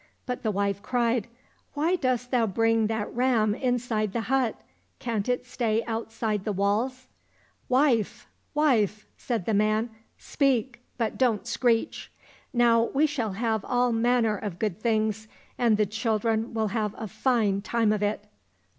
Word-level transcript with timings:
—But 0.25 0.41
the 0.41 0.49
wife 0.49 0.81
cried," 0.81 1.27
Why 1.75 1.95
dost 1.95 2.31
thou 2.31 2.47
bring 2.47 2.87
that 2.87 3.13
ram 3.13 3.53
inside 3.53 4.13
the 4.13 4.21
hut, 4.21 4.59
can't 4.97 5.29
it 5.29 5.45
stay 5.45 5.83
outside 5.85 6.43
the 6.43 6.51
walls?"—" 6.51 7.05
Wife, 7.69 8.25
wife!" 8.55 9.05
said 9.27 9.45
the 9.45 9.53
man," 9.53 9.91
speak, 10.17 10.81
but 10.97 11.19
don't 11.19 11.45
screech. 11.45 12.11
Now 12.51 12.85
we 12.95 13.05
shall 13.05 13.33
have 13.33 13.63
all 13.63 13.91
manner 13.91 14.35
of 14.37 14.57
good 14.57 14.79
things, 14.81 15.27
and 15.55 15.77
the 15.77 15.85
children 15.85 16.55
will 16.55 16.69
have 16.69 16.95
a 16.97 17.07
fine 17.07 17.61
time 17.61 17.93
of 17.93 18.01
it." 18.01 18.23